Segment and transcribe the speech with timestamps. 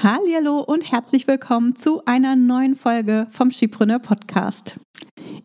[0.00, 4.78] Hallo und herzlich willkommen zu einer neuen Folge vom Skipreneur Podcast.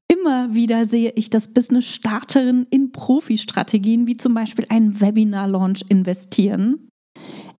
[0.08, 6.88] Immer wieder sehe ich, dass Business-Starterinnen in Profi-Strategien wie zum Beispiel ein Webinar-Launch investieren.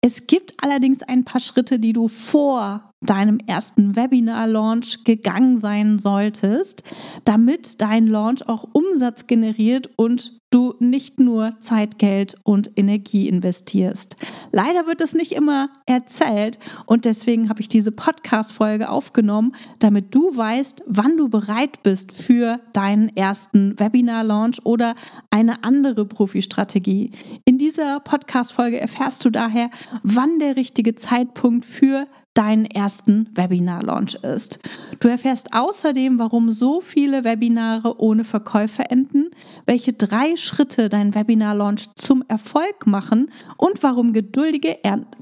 [0.03, 6.85] Es gibt allerdings ein paar Schritte, die du vor deinem ersten Webinar-Launch gegangen sein solltest,
[7.25, 14.17] damit dein Launch auch Umsatz generiert und du nicht nur Zeit, Geld und Energie investierst.
[14.53, 20.37] Leider wird das nicht immer erzählt und deswegen habe ich diese Podcast-Folge aufgenommen, damit du
[20.37, 24.95] weißt, wann du bereit bist für deinen ersten Webinar-Launch oder
[25.31, 27.11] eine andere Profi-Strategie.
[27.45, 29.71] In dieser Podcast-Folge erfährst du daher,
[30.05, 34.59] wann der richtige Zeitpunkt für deinen ersten Webinar-Launch ist.
[35.01, 39.31] Du erfährst außerdem, warum so viele Webinare ohne Verkäufe enden,
[39.67, 44.77] welche drei Schritte dein Webinar-Launch zum Erfolg machen und warum geduldige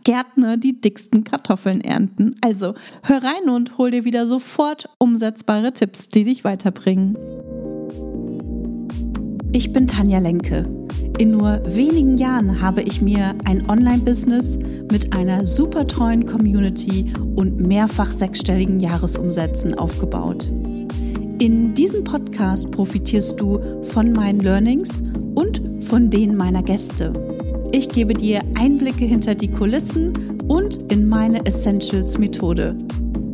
[0.05, 2.37] Gärtner die dicksten Kartoffeln ernten.
[2.41, 7.17] Also hör rein und hol dir wieder sofort umsetzbare Tipps, die dich weiterbringen.
[9.53, 10.65] Ich bin Tanja Lenke.
[11.19, 14.59] In nur wenigen Jahren habe ich mir ein Online-Business
[14.91, 20.51] mit einer super treuen Community und mehrfach sechsstelligen Jahresumsätzen aufgebaut.
[21.39, 25.03] In diesem Podcast profitierst du von meinen Learnings
[25.35, 27.13] und von denen meiner Gäste.
[27.73, 32.77] Ich gebe dir Einblicke hinter die Kulissen und in meine Essentials-Methode.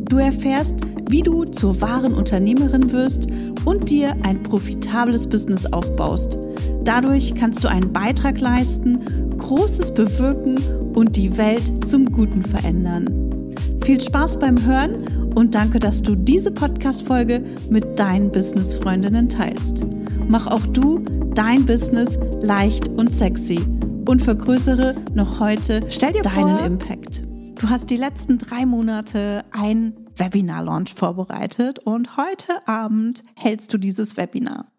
[0.09, 0.75] Du erfährst,
[1.09, 3.27] wie du zur wahren Unternehmerin wirst
[3.65, 6.39] und dir ein profitables Business aufbaust.
[6.83, 8.99] Dadurch kannst du einen Beitrag leisten,
[9.39, 10.57] Großes bewirken
[10.93, 13.55] und die Welt zum Guten verändern.
[13.83, 19.85] Viel Spaß beim Hören und danke, dass du diese Podcast-Folge mit deinen Business-Freundinnen teilst.
[20.27, 20.99] Mach auch du
[21.33, 23.59] dein Business leicht und sexy
[24.07, 27.23] und vergrößere noch heute Stell dir deinen vor, Impact.
[27.59, 34.17] Du hast die letzten drei Monate ein Webinar-Launch vorbereitet und heute Abend hältst du dieses
[34.17, 34.71] Webinar.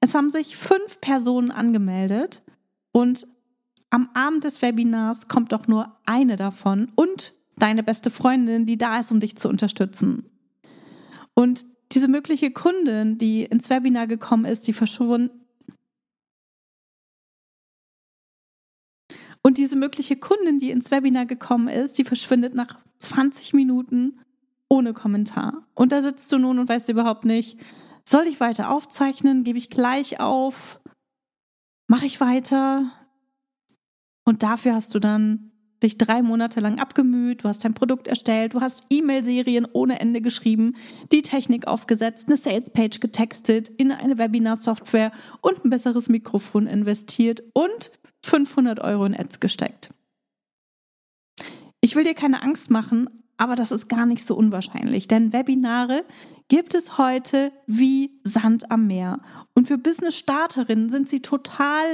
[0.00, 2.42] Es haben sich fünf Personen angemeldet
[2.92, 3.26] und
[3.94, 8.98] am Abend des Webinars kommt doch nur eine davon und deine beste Freundin, die da
[8.98, 10.28] ist, um dich zu unterstützen.
[11.32, 15.46] Und diese mögliche Kundin, die ins Webinar gekommen ist, die verschwunden.
[19.42, 24.18] Und diese mögliche Kundin, die ins Webinar gekommen ist, die verschwindet nach 20 Minuten
[24.68, 25.68] ohne Kommentar.
[25.72, 27.60] Und da sitzt du nun und weißt überhaupt nicht,
[28.04, 29.44] soll ich weiter aufzeichnen?
[29.44, 30.80] Gebe ich gleich auf?
[31.86, 32.90] Mache ich weiter?
[34.24, 35.50] Und dafür hast du dann
[35.82, 40.22] dich drei Monate lang abgemüht, du hast dein Produkt erstellt, du hast E-Mail-Serien ohne Ende
[40.22, 40.76] geschrieben,
[41.12, 45.12] die Technik aufgesetzt, eine Sales-Page getextet, in eine Webinar-Software
[45.42, 47.90] und ein besseres Mikrofon investiert und
[48.22, 49.90] 500 Euro in Ads gesteckt.
[51.82, 56.04] Ich will dir keine Angst machen, aber das ist gar nicht so unwahrscheinlich, denn Webinare
[56.48, 59.20] gibt es heute wie Sand am Meer.
[59.54, 61.84] Und für Business-Starterinnen sind sie total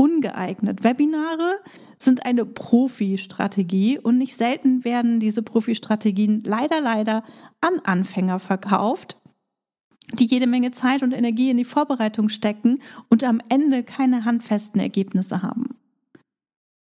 [0.00, 0.82] ungeeignet.
[0.82, 1.60] Webinare
[1.98, 7.22] sind eine Profi-Strategie und nicht selten werden diese Profi-Strategien leider, leider
[7.60, 9.18] an Anfänger verkauft,
[10.14, 12.78] die jede Menge Zeit und Energie in die Vorbereitung stecken
[13.10, 15.76] und am Ende keine handfesten Ergebnisse haben.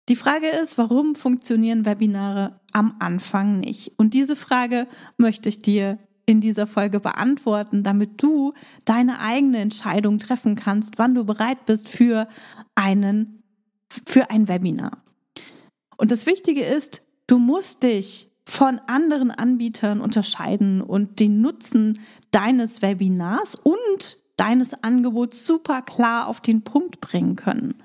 [0.09, 3.99] Die Frage ist, warum funktionieren Webinare am Anfang nicht?
[3.99, 4.87] Und diese Frage
[5.17, 8.53] möchte ich dir in dieser Folge beantworten, damit du
[8.85, 12.29] deine eigene Entscheidung treffen kannst, wann du bereit bist für
[12.75, 13.43] einen,
[14.05, 15.03] für ein Webinar.
[15.97, 21.99] Und das Wichtige ist, du musst dich von anderen Anbietern unterscheiden und den Nutzen
[22.31, 27.83] deines Webinars und deines Angebots super klar auf den Punkt bringen können.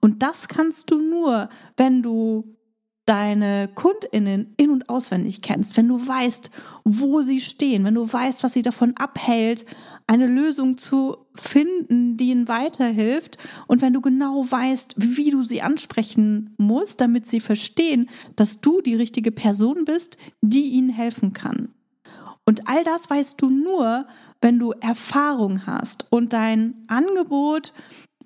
[0.00, 2.56] Und das kannst du nur, wenn du
[3.04, 6.50] deine Kundinnen in und auswendig kennst, wenn du weißt,
[6.84, 9.66] wo sie stehen, wenn du weißt, was sie davon abhält,
[10.06, 15.62] eine Lösung zu finden, die ihnen weiterhilft und wenn du genau weißt, wie du sie
[15.62, 21.70] ansprechen musst, damit sie verstehen, dass du die richtige Person bist, die ihnen helfen kann.
[22.44, 24.06] Und all das weißt du nur,
[24.40, 27.72] wenn du Erfahrung hast und dein Angebot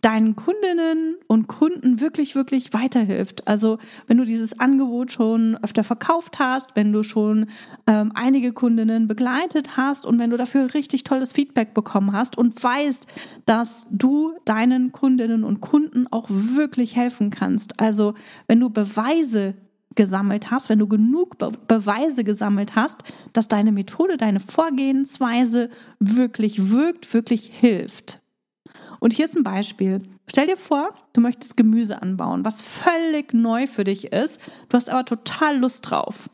[0.02, 3.46] deinen Kundinnen und Kunden wirklich, wirklich weiterhilft.
[3.46, 7.46] Also wenn du dieses Angebot schon öfter verkauft hast, wenn du schon
[7.87, 12.62] ähm, einige Kundinnen begleitet hast und wenn du dafür richtig tolles Feedback bekommen hast und
[12.62, 13.06] weißt,
[13.46, 17.81] dass du deinen Kundinnen und Kunden auch wirklich helfen kannst.
[17.81, 18.14] Also
[18.46, 19.54] wenn du Beweise
[19.94, 22.98] gesammelt hast, wenn du genug Be Beweise gesammelt hast,
[23.32, 28.20] dass deine Methode, deine Vorgehensweise wirklich wirkt, wirklich hilft.
[29.00, 30.02] Und hier ist ein Beispiel.
[30.26, 34.40] Stell dir vor, du möchtest Gemüse anbauen, was völlig neu für dich ist.
[34.69, 36.31] Du hast aber total Lust drauf.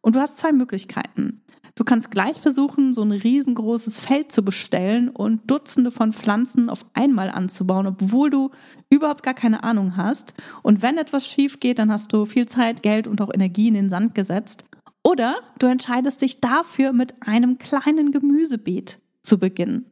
[0.00, 1.42] Und du hast zwei Möglichkeiten.
[1.78, 6.84] Du kannst gleich versuchen, so ein riesengroßes Feld zu bestellen und Dutzende von Pflanzen auf
[6.92, 8.50] einmal anzubauen, obwohl du
[8.90, 10.34] überhaupt gar keine Ahnung hast.
[10.64, 13.74] Und wenn etwas schief geht, dann hast du viel Zeit, Geld und auch Energie in
[13.74, 14.64] den Sand gesetzt.
[15.04, 19.86] Oder du entscheidest dich dafür, mit einem kleinen Gemüsebeet zu beginnen.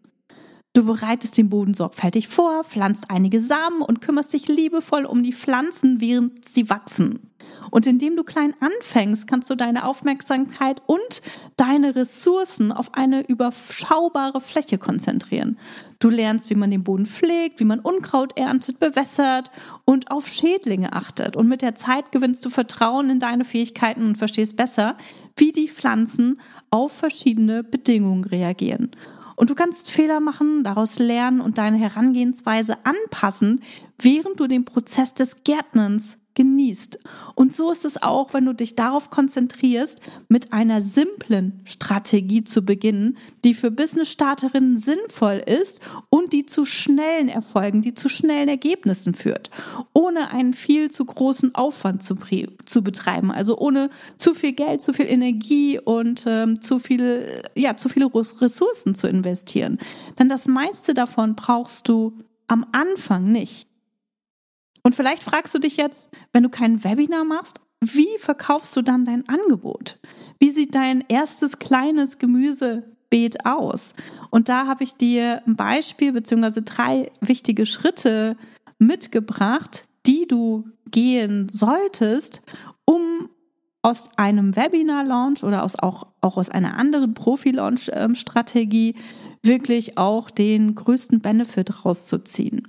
[0.77, 5.33] Du bereitest den Boden sorgfältig vor, pflanzt einige Samen und kümmerst dich liebevoll um die
[5.33, 7.31] Pflanzen, während sie wachsen.
[7.71, 11.23] Und indem du klein anfängst, kannst du deine Aufmerksamkeit und
[11.57, 15.57] deine Ressourcen auf eine überschaubare Fläche konzentrieren.
[15.99, 19.51] Du lernst, wie man den Boden pflegt, wie man Unkraut erntet, bewässert
[19.87, 21.37] und auf Schädlinge achtet.
[21.37, 24.99] Und mit der Zeit gewinnst du Vertrauen in deine Fähigkeiten und verstehst besser,
[25.39, 26.39] wie die Pflanzen
[26.69, 28.91] auf verschiedene Bedingungen reagieren.
[29.37, 33.63] Und du kannst Fehler machen, daraus lernen und deine Herangehensweise anpassen,
[33.99, 37.01] während du den Prozess des Gärtnerns genießt.
[37.35, 42.65] Und so ist es auch, wenn du dich darauf konzentrierst, mit einer simplen Strategie zu
[42.65, 49.15] beginnen, die für Business-Starterinnen sinnvoll ist und die zu schnellen Erfolgen, die zu schnellen Ergebnissen
[49.15, 49.51] führt,
[49.93, 52.15] ohne einen viel zu großen Aufwand zu,
[52.67, 57.77] zu betreiben, also ohne zu viel Geld, zu viel Energie und ähm, zu viel, ja,
[57.77, 59.79] zu viele Ressourcen zu investieren.
[60.19, 63.69] Denn das meiste davon brauchst du am Anfang nicht.
[64.87, 69.05] Und vielleicht fragst du dich jetzt, wenn du kein Webinar machst, wie verkaufst du dann
[69.05, 69.99] dein Angebot?
[70.39, 73.95] Wie sieht dein erstes kleines Gemüsebeet aus?
[74.31, 76.61] Und da habe ich dir ein Beispiel bzw.
[76.65, 78.37] drei wichtige Schritte
[78.79, 82.43] mitgebracht, die du gehen solltest,
[83.87, 88.97] aus einem Webinar-Launch oder aus auch, auch aus einer anderen Profi-Launch-Strategie
[89.45, 92.67] wirklich auch den größten Benefit rauszuziehen.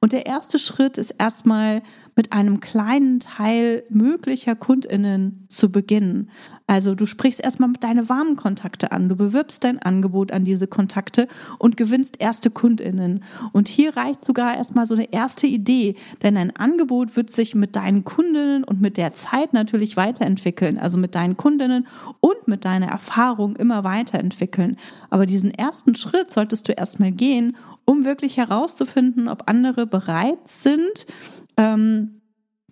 [0.00, 1.82] Und der erste Schritt ist erstmal
[2.16, 6.30] mit einem kleinen Teil möglicher Kundinnen zu beginnen.
[6.66, 11.26] Also du sprichst erstmal deine warmen Kontakte an, du bewirbst dein Angebot an diese Kontakte
[11.58, 13.24] und gewinnst erste Kundinnen.
[13.52, 17.74] Und hier reicht sogar erstmal so eine erste Idee, denn dein Angebot wird sich mit
[17.74, 21.88] deinen Kundinnen und mit der Zeit natürlich weiterentwickeln, also mit deinen Kundinnen
[22.20, 24.76] und mit deiner Erfahrung immer weiterentwickeln.
[25.10, 31.06] Aber diesen ersten Schritt solltest du erstmal gehen, um wirklich herauszufinden, ob andere bereit sind,
[31.56, 32.20] ähm,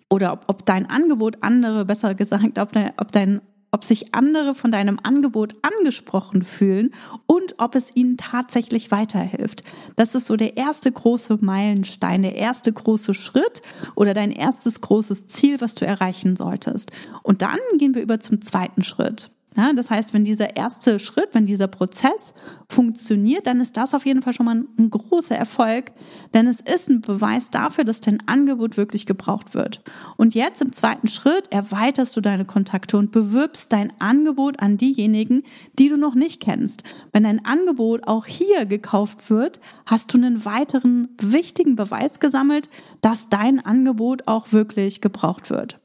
[0.09, 3.41] oder ob, ob dein Angebot andere, besser gesagt, ob, dein, ob dein
[3.71, 6.91] ob sich andere von deinem Angebot angesprochen fühlen
[7.27, 9.63] und ob es ihnen tatsächlich weiterhilft.
[9.95, 13.61] Das ist so der erste große Meilenstein, der erste große Schritt
[13.95, 16.91] oder dein erstes großes Ziel, was du erreichen solltest.
[17.21, 19.29] Und dann gehen wir über zum zweiten Schritt.
[19.57, 22.35] Ja, das heißt, wenn dieser erste Schritt, wenn dieser Prozess
[22.69, 25.91] funktioniert, dann ist das auf jeden Fall schon mal ein großer Erfolg,
[26.35, 29.81] denn es ist ein Beweis dafür, dass dein Angebot wirklich gebraucht wird.
[30.17, 35.41] Und jetzt im zweiten Schritt erweiterst du deine Kontakte und bewirbst dein Angebot an diejenigen,
[35.79, 36.83] die du noch nicht kennst.
[37.11, 42.69] Wenn dein Angebot auch hier gekauft wird, hast du einen weiteren wichtigen Beweis gesammelt,
[43.01, 45.79] dass dein Angebot auch wirklich gebraucht wird.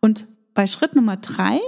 [0.00, 1.58] Und bei Schritt Nummer drei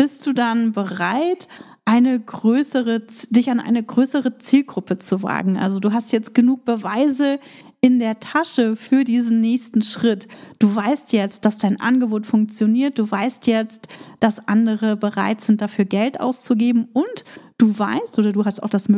[0.00, 1.46] bist du dann bereit,
[1.84, 5.58] eine größere, dich an eine größere Zielgruppe zu wagen.
[5.58, 7.38] Also du hast jetzt genug Beweise
[7.82, 10.26] in der Tasche für diesen nächsten Schritt.
[10.58, 12.98] Du weißt jetzt, dass dein Angebot funktioniert.
[12.98, 13.88] Du weißt jetzt,
[14.20, 17.24] dass andere bereit sind, dafür Geld auszugeben und
[17.58, 18.88] du weißt oder du hast auch das,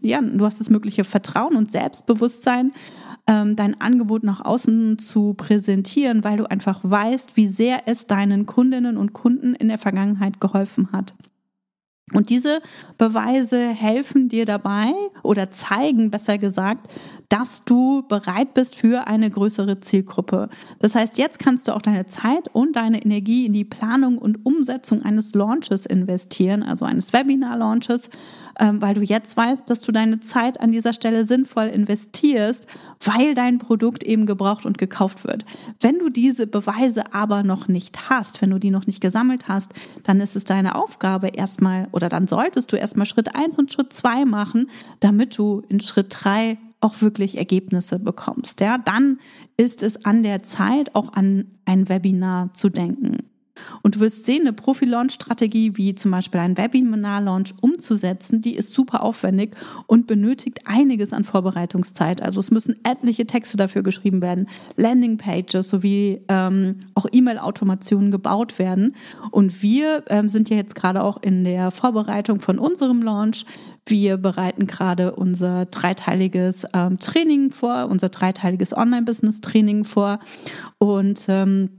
[0.00, 2.72] ja, du hast das mögliche Vertrauen und Selbstbewusstsein,
[3.28, 8.46] ähm, dein Angebot nach außen zu präsentieren, weil du einfach weißt, wie sehr es deinen
[8.46, 11.14] Kundinnen und Kunden in der Vergangenheit geholfen hat.
[12.14, 12.60] Und diese
[12.96, 16.88] Beweise helfen dir dabei oder zeigen besser gesagt,
[17.28, 20.48] dass du bereit bist für eine größere Zielgruppe.
[20.78, 24.46] Das heißt, jetzt kannst du auch deine Zeit und deine Energie in die Planung und
[24.46, 28.08] Umsetzung eines Launches investieren, also eines Webinar-Launches,
[28.58, 32.66] ähm, weil du jetzt weißt, dass du deine Zeit an dieser Stelle sinnvoll investierst,
[33.04, 35.44] weil dein Produkt eben gebraucht und gekauft wird.
[35.80, 39.70] Wenn du diese Beweise aber noch nicht hast, wenn du die noch nicht gesammelt hast,
[40.04, 43.92] dann ist es deine Aufgabe erstmal oder dann solltest du erstmal Schritt eins und Schritt
[43.92, 48.60] zwei machen, damit du in Schritt drei auch wirklich Ergebnisse bekommst.
[48.60, 49.18] Ja, dann
[49.56, 53.18] ist es an der Zeit, auch an ein Webinar zu denken.
[53.82, 59.02] Und du wirst sehen, eine Profi-Launch-Strategie wie zum Beispiel ein Webinar-Launch umzusetzen, die ist super
[59.02, 62.22] aufwendig und benötigt einiges an Vorbereitungszeit.
[62.22, 68.94] Also es müssen etliche Texte dafür geschrieben werden, Landing-Pages sowie ähm, auch E-Mail-Automationen gebaut werden.
[69.30, 73.44] Und wir ähm, sind ja jetzt gerade auch in der Vorbereitung von unserem Launch.
[73.86, 80.18] Wir bereiten gerade unser dreiteiliges ähm, Training vor, unser dreiteiliges Online-Business-Training vor
[80.78, 81.70] und ähm,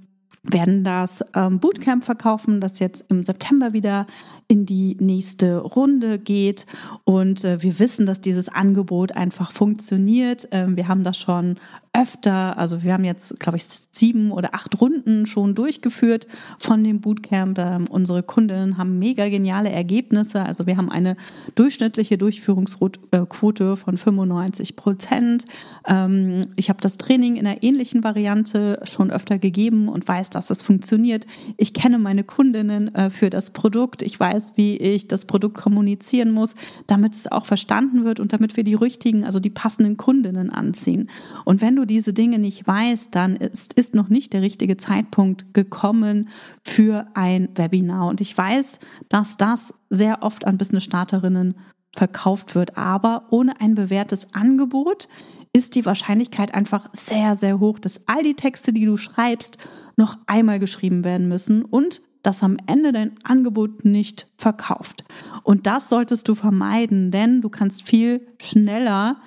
[0.44, 4.08] werden das ähm, Bootcamp verkaufen, das jetzt im September wieder
[4.48, 6.66] in die nächste Runde geht.
[7.04, 10.48] Und äh, wir wissen, dass dieses Angebot einfach funktioniert.
[10.52, 11.58] Ähm, wir haben das schon
[11.94, 16.28] öfter, also wir haben jetzt, glaube ich, sieben oder acht Runden schon durchgeführt
[16.60, 17.58] von dem Bootcamp.
[17.58, 20.44] Ähm, unsere Kundinnen haben mega geniale Ergebnisse.
[20.44, 21.18] Also wir haben eine
[21.56, 25.46] durchschnittliche Durchführungsquote von 95 Prozent.
[25.88, 30.50] Ähm, ich habe das Training in einer ähnlichen Variante schon öfter gegeben und weiß, dass
[30.50, 31.26] es funktioniert.
[31.58, 34.02] Ich kenne meine Kundinnen äh, für das Produkt.
[34.02, 36.54] Ich weiß, wie ich das Produkt kommunizieren muss,
[36.88, 41.10] damit es auch verstanden wird und damit wir die richtigen, also die passenden Kundinnen anziehen.
[41.46, 45.54] Und wenn du diese Dinge nicht weißt, dann ist, ist noch nicht der richtige Zeitpunkt
[45.54, 46.30] gekommen
[46.64, 48.08] für ein Webinar.
[48.08, 51.56] Und ich weiß, dass das sehr oft an Business-Starterinnen
[52.00, 52.78] verkauft wird.
[52.78, 55.10] Aber ohne ein bewährtes Angebot
[55.52, 59.58] ist die Wahrscheinlichkeit einfach sehr, sehr hoch, dass all die Texte, die du schreibst,
[59.98, 65.04] noch einmal geschrieben werden müssen und dass am Ende dein Angebot nicht verkauft.
[65.44, 69.18] Und das solltest du vermeiden, denn du kannst viel schneller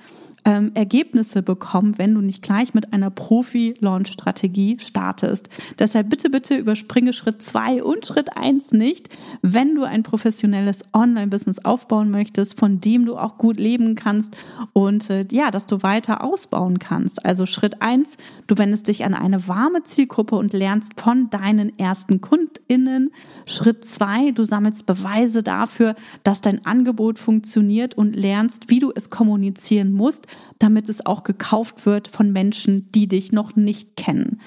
[0.44, 5.48] ähm, Ergebnisse bekommen, wenn du nicht gleich mit einer Profi-Launch-Strategie startest.
[5.78, 9.08] Deshalb bitte, bitte überspringe Schritt zwei und Schritt eins nicht,
[9.42, 14.36] wenn du ein professionelles Online-Business aufbauen möchtest, von dem du auch gut leben kannst
[14.72, 17.24] und äh, ja, dass du weiter ausbauen kannst.
[17.24, 22.20] Also Schritt eins, du wendest dich an eine warme Zielgruppe und lernst von deinen ersten
[22.20, 23.12] KundInnen.
[23.46, 25.94] Schritt zwei, du sammelst Beweise dafür,
[26.24, 30.26] dass dein Angebot funktioniert und lernst, wie du es kommunizieren musst,
[30.58, 34.40] damit es auch gekauft wird von Menschen, die dich noch nicht kennen.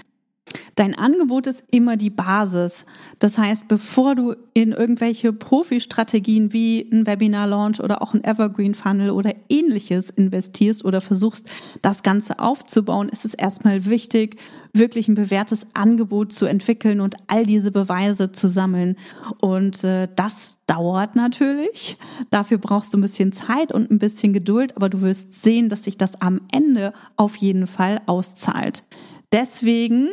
[0.75, 2.85] Dein Angebot ist immer die Basis.
[3.19, 9.33] Das heißt, bevor du in irgendwelche Profi-Strategien wie ein Webinar-Launch oder auch ein Evergreen-Funnel oder
[9.50, 11.50] ähnliches investierst oder versuchst,
[11.81, 14.38] das Ganze aufzubauen, ist es erstmal wichtig,
[14.74, 18.97] wirklich ein bewährtes Angebot zu entwickeln und all diese Beweise zu sammeln.
[19.39, 21.97] Und äh, das dauert natürlich.
[22.29, 25.83] Dafür brauchst du ein bisschen Zeit und ein bisschen Geduld, aber du wirst sehen, dass
[25.83, 28.83] sich das am Ende auf jeden Fall auszahlt.
[29.31, 30.09] Deswegen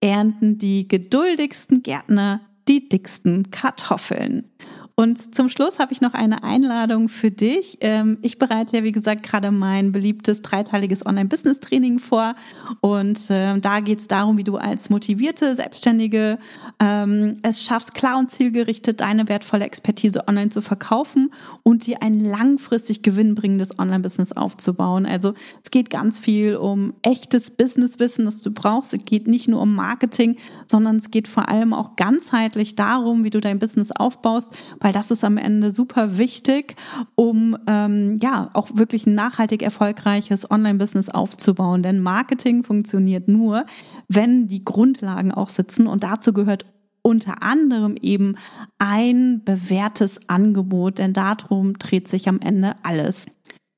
[0.00, 4.50] ernten die geduldigsten Gärtner die dicksten Kartoffeln.
[4.98, 7.78] Und zum Schluss habe ich noch eine Einladung für dich.
[7.82, 12.34] Ähm, ich bereite ja, wie gesagt, gerade mein beliebtes dreiteiliges Online-Business-Training vor.
[12.80, 16.40] Und ähm, da geht es darum, wie du als motivierte Selbstständige
[16.80, 21.30] ähm, es schaffst, klar und zielgerichtet deine wertvolle Expertise online zu verkaufen
[21.62, 25.06] und dir ein langfristig gewinnbringendes Online-Business aufzubauen.
[25.06, 28.92] Also es geht ganz viel um echtes Business-Wissen, das du brauchst.
[28.92, 33.30] Es geht nicht nur um Marketing, sondern es geht vor allem auch ganzheitlich darum, wie
[33.30, 34.48] du dein Business aufbaust,
[34.88, 36.74] weil das ist am Ende super wichtig,
[37.14, 41.82] um ähm, ja auch wirklich ein nachhaltig erfolgreiches Online-Business aufzubauen.
[41.82, 43.66] Denn Marketing funktioniert nur,
[44.08, 46.64] wenn die Grundlagen auch sitzen und dazu gehört
[47.02, 48.36] unter anderem eben
[48.78, 53.26] ein bewährtes Angebot, denn darum dreht sich am Ende alles.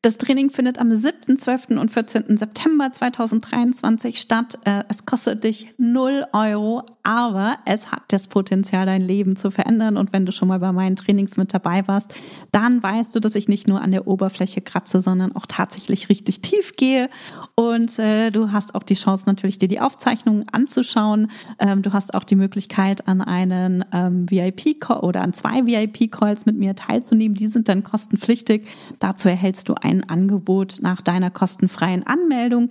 [0.02, 1.71] Das Training findet am 7., 12.
[1.71, 2.37] und 14.
[2.37, 4.59] September 2023 statt.
[4.64, 9.97] Äh, es kostet dich 0 Euro, aber es hat das Potenzial, dein Leben zu verändern.
[9.97, 12.12] Und wenn du schon mal bei meinen Trainings mit dabei warst,
[12.50, 16.40] dann weißt du, dass ich nicht nur an der Oberfläche kratze, sondern auch tatsächlich richtig
[16.40, 17.09] tief gehe.
[17.54, 21.30] Und äh, du hast auch die Chance, natürlich dir die Aufzeichnungen anzuschauen.
[21.59, 26.57] Ähm, du hast auch die Möglichkeit, an einen ähm, VIP-Call oder an zwei VIP-Calls mit
[26.57, 27.37] mir teilzunehmen.
[27.37, 28.66] Die sind dann kostenpflichtig.
[28.99, 32.71] Dazu erhältst du ein ein Angebot nach deiner kostenfreien Anmeldung.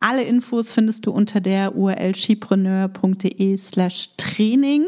[0.00, 4.86] Alle Infos findest du unter der URL skipreneur.de slash Training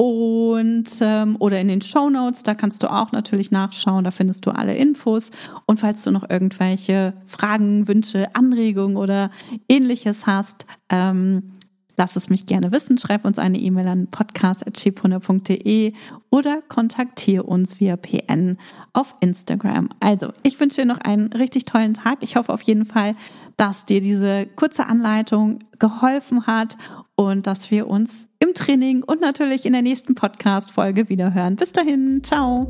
[0.00, 4.46] und ähm, oder in den Show Notes, da kannst du auch natürlich nachschauen, da findest
[4.46, 5.32] du alle Infos.
[5.66, 9.32] Und falls du noch irgendwelche Fragen, Wünsche, Anregungen oder
[9.68, 11.57] ähnliches hast, ähm,
[11.98, 12.96] Lass es mich gerne wissen.
[12.96, 15.92] Schreib uns eine E-Mail an podcast.chipone.de
[16.30, 18.56] oder kontaktiere uns via PN
[18.92, 19.88] auf Instagram.
[19.98, 22.18] Also, ich wünsche dir noch einen richtig tollen Tag.
[22.20, 23.16] Ich hoffe auf jeden Fall,
[23.56, 26.76] dass dir diese kurze Anleitung geholfen hat
[27.16, 31.56] und dass wir uns im Training und natürlich in der nächsten Podcast-Folge wieder hören.
[31.56, 32.68] Bis dahin, ciao.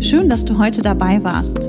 [0.00, 1.68] Schön, dass du heute dabei warst.